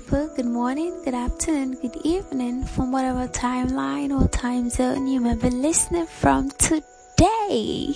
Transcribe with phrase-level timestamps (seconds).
[0.00, 0.28] people.
[0.36, 5.48] Good morning, good afternoon, good evening from whatever timeline or time zone you may be
[5.48, 7.94] listening from today.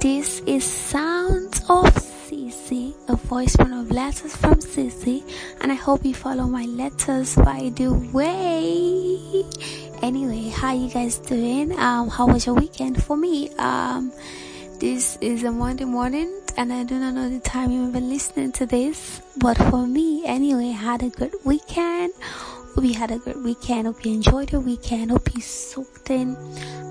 [0.00, 5.22] This is Sounds of Cece, a voicemail of letters from Cece,
[5.60, 9.44] and I hope you follow my letters by the way.
[10.02, 11.70] Anyway, how you guys doing?
[11.78, 13.00] Um, how was your weekend?
[13.04, 14.12] For me, um,
[14.80, 18.08] this is a Monday morning and I do not know the time you have been
[18.08, 22.12] listening to this, but for me, anyway, had a good weekend.
[22.20, 23.86] Hope you had a good weekend.
[23.86, 25.12] Hope you enjoyed your weekend.
[25.12, 26.36] Hope you soaked in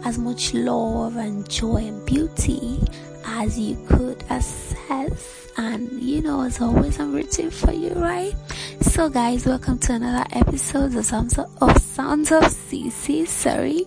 [0.06, 2.80] as much love and joy and beauty
[3.26, 5.52] as you could assess.
[5.58, 8.34] And you know, as always, I'm rooting for you, right?
[8.80, 13.28] So, guys, welcome to another episode of Sounds of, of Sounds of Cece.
[13.28, 13.84] Sorry.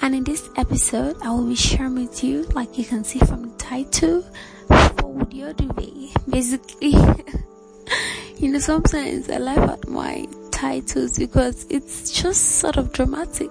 [0.00, 3.42] And in this episode, I will be sharing with you, like you can see from
[3.42, 4.24] the title,
[5.30, 6.12] your duvet.
[6.28, 6.90] Basically,
[8.38, 13.50] you know, sometimes I laugh at my titles because it's just sort of dramatic,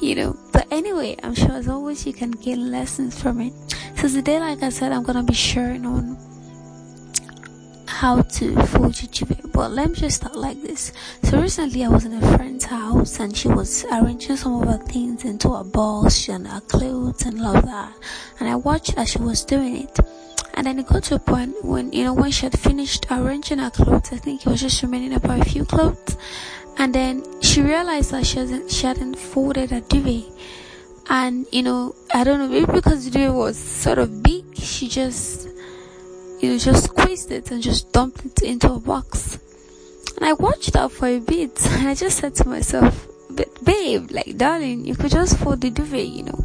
[0.00, 0.36] you know.
[0.52, 3.52] But anyway, I'm sure as always you can gain lessons from it.
[3.96, 6.16] So today, like I said, I'm gonna be sharing on
[7.86, 9.52] how to your duvet.
[9.52, 10.92] But let me just start like this.
[11.22, 14.84] So recently I was in a friend's house and she was arranging some of her
[14.84, 17.92] things into a box and her clothes and all that.
[18.38, 19.98] And I watched as she was doing it.
[20.56, 23.58] And then it got to a point when, you know, when she had finished arranging
[23.58, 26.16] her clothes, I think it was just remaining about a few clothes.
[26.78, 30.24] And then she realized that she hasn't, she hadn't folded her duvet.
[31.08, 34.88] And, you know, I don't know, maybe because the duvet was sort of big, she
[34.88, 35.48] just
[36.40, 39.38] you know, just squeezed it and just dumped it into a box.
[40.16, 43.06] And I watched that for a bit and I just said to myself,
[43.64, 46.44] babe, like darling, you could just fold the duvet, you know.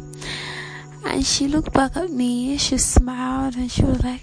[1.04, 4.22] And she looked back at me, she smiled and she was like,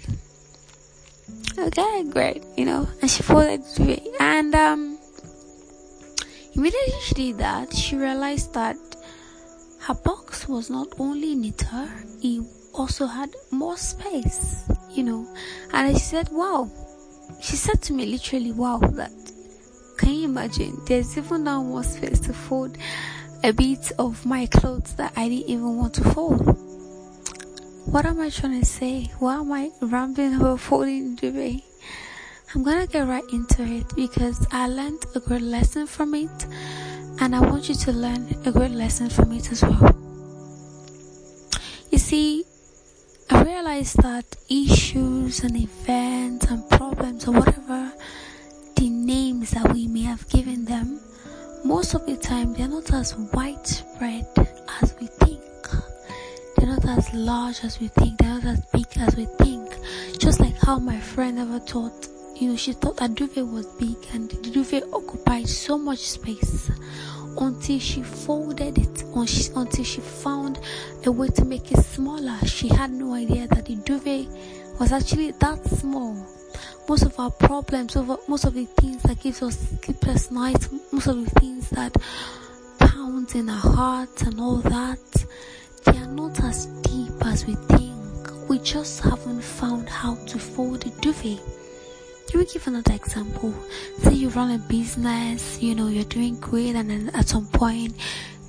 [1.58, 4.20] okay, great, you know, and she folded the duvet.
[4.20, 4.98] And, um,
[6.54, 8.76] immediately she did that, she realized that
[9.80, 11.88] her box was not only neater,
[12.22, 15.26] it also had more space, you know.
[15.72, 16.70] And she said, Wow.
[17.40, 19.12] She said to me literally, Wow, that
[19.96, 20.80] can you imagine?
[20.86, 22.76] There's even now more space to fold
[23.42, 26.69] a bit of my clothes that I didn't even want to fold.
[27.90, 29.10] What am I trying to say?
[29.18, 31.60] Why am I rambling about folding duvet?
[32.54, 36.46] I'm gonna get right into it because I learned a great lesson from it
[37.20, 39.90] and I want you to learn a great lesson from it as well.
[41.90, 42.44] You see,
[43.28, 47.92] I realized that issues and events and problems or whatever
[48.76, 51.00] the names that we may have given them,
[51.64, 54.28] most of the time they're not as widespread
[54.80, 55.40] as we think.
[56.60, 58.18] They're not as large as we think.
[58.18, 59.74] They're not as big as we think.
[60.18, 62.06] Just like how my friend ever thought,
[62.36, 66.70] you know, she thought a duvet was big and the duvet occupied so much space
[67.38, 69.02] until she folded it
[69.56, 70.58] until she found
[71.06, 72.36] a way to make it smaller.
[72.44, 74.26] She had no idea that the duvet
[74.78, 76.14] was actually that small.
[76.86, 77.96] Most of our problems,
[78.28, 81.96] most of the things that gives us sleepless nights, most of the things that
[82.78, 84.98] pounds in our hearts and all that,
[86.00, 88.48] are not as deep as we think.
[88.48, 91.40] We just haven't found how to fold the duvet.
[92.28, 93.54] Let me give another example.
[93.98, 97.94] Say you run a business, you know, you're doing great, and then at some point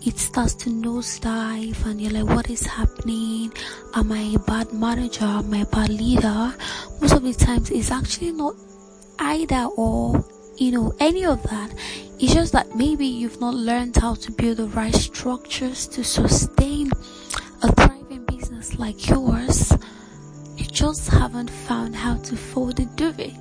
[0.05, 3.51] it starts to nosedive, and you're like, What is happening?
[3.95, 5.25] Am I a bad manager?
[5.25, 6.53] Am I a bad leader?
[7.01, 8.55] Most of the times, it's actually not
[9.19, 10.23] either or,
[10.57, 11.73] you know, any of that.
[12.19, 16.91] It's just that maybe you've not learned how to build the right structures to sustain
[17.63, 19.73] a thriving business like yours.
[20.57, 23.33] You just haven't found how to fold the duvet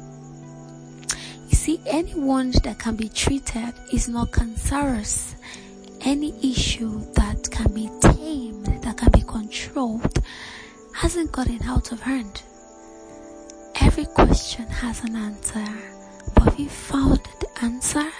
[1.48, 5.34] You see, any wound that can be treated is not cancerous.
[6.02, 10.22] Any issue that can be tamed, that can be controlled,
[10.94, 12.42] hasn't gotten out of hand.
[13.80, 15.64] Every question has an answer,
[16.34, 18.10] but have you found the answer?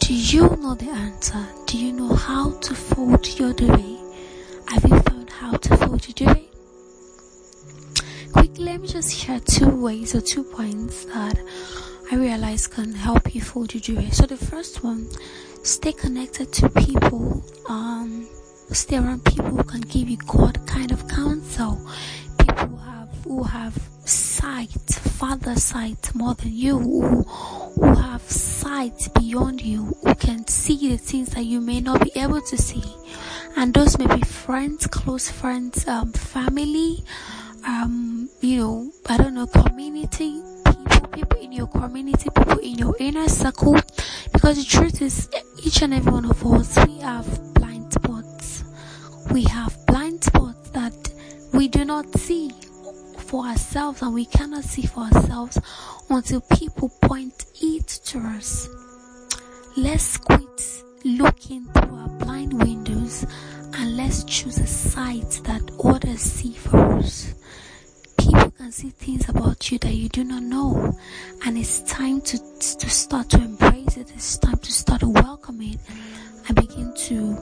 [0.00, 1.44] Do you know the answer?
[1.66, 4.00] Do you know how to fold your duvet?
[4.68, 6.48] Have you found how to fold your duvet?
[8.32, 11.38] Quickly, let me just share two ways or two points that
[12.10, 14.14] I realize can help you fold your duvet.
[14.14, 15.08] So the first one,
[15.62, 17.44] stay connected to people.
[17.68, 18.26] Um,
[18.70, 21.78] stay around people who can give you God kind of counsel.
[22.38, 24.70] People who have who have sight,
[25.18, 27.93] father sight more than you, who, who
[28.84, 32.56] sight beyond you, who can see the things that you may not be able to
[32.56, 32.82] see.
[33.56, 37.04] And those may be friends, close friends, um, family,
[37.66, 42.94] um, you know, I don't know, community people, people in your community, people in your
[43.00, 43.76] inner circle.
[44.32, 45.30] Because the truth is,
[45.64, 48.64] each and every one of us, we have blind spots.
[49.32, 51.10] We have blind spots that
[51.52, 52.50] we do not see
[53.24, 55.58] for ourselves and we cannot see for ourselves
[56.10, 58.68] until people point it to us.
[59.76, 63.26] Let's quit looking through our blind windows
[63.74, 67.34] and let's choose a sight that others see for us.
[68.18, 70.96] People can see things about you that you do not know,
[71.44, 74.12] and it's time to, to start to embrace it.
[74.14, 75.78] It's time to start to welcome it
[76.46, 77.38] and begin to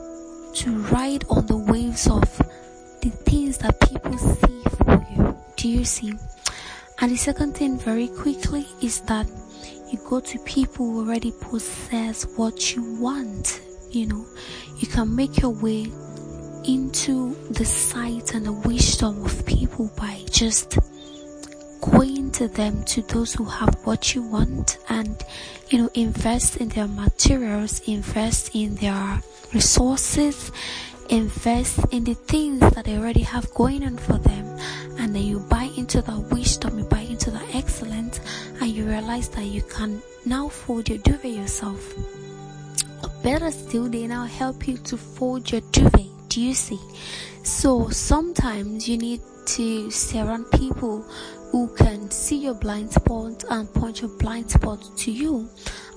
[0.53, 2.21] to ride on the waves of
[3.01, 5.32] the things that people see for you.
[5.63, 6.13] Do you see?
[6.99, 9.25] And the second thing, very quickly, is that
[9.89, 13.61] you go to people who already possess what you want.
[13.89, 14.25] You know,
[14.79, 15.83] you can make your way
[16.65, 20.79] into the sight and the wisdom of people by just
[21.79, 25.23] going to them to those who have what you want and
[25.69, 29.21] you know invest in their materials invest in their
[29.53, 30.49] resources
[31.09, 34.57] invest in the things that they already have going on for them
[35.03, 38.21] and then you buy into that wisdom you buy into that excellence
[38.61, 41.93] and you realize that you can now fold your duvet yourself.
[43.03, 46.07] Or better still they now help you to fold your duvet.
[46.29, 46.79] Do you see?
[47.43, 51.01] So sometimes you need to surround people
[51.51, 55.49] who can see your blind spot and point your blind spot to you.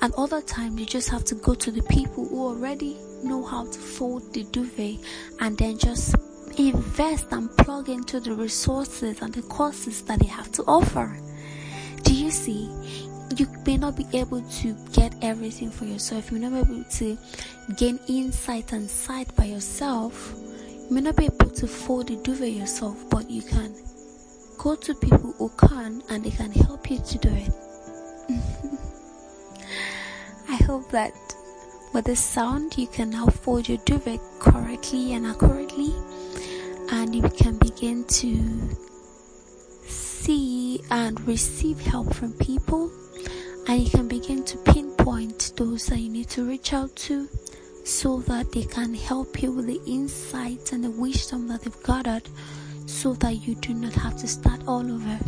[0.02, 3.70] And other times you just have to go to the people who already know how
[3.70, 4.99] to fold the duvet
[5.38, 6.17] and then just
[6.58, 11.17] invest and plug into the resources and the courses that they have to offer.
[12.03, 12.70] Do you see?
[13.37, 16.31] You may not be able to get everything for yourself.
[16.31, 17.19] You may not be able to
[17.76, 20.35] gain insight and sight by yourself.
[20.88, 23.75] You may not be able to fold the duvet yourself, but you can
[24.59, 27.52] go to people who can and they can help you to do it.
[30.49, 31.12] I hope that
[31.93, 35.93] with this sound you can now fold your duvet correctly and accurately
[36.91, 38.69] and you can begin to
[39.87, 42.91] see and receive help from people
[43.69, 47.29] and you can begin to pinpoint those that you need to reach out to
[47.85, 52.29] so that they can help you with the insights and the wisdom that they've gathered
[52.87, 55.19] so that you do not have to start all over.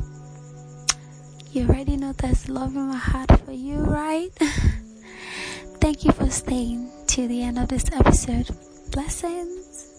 [1.53, 4.31] You already know there's love in my heart for you, right?
[5.81, 8.51] Thank you for staying till the end of this episode.
[8.93, 9.98] Blessings.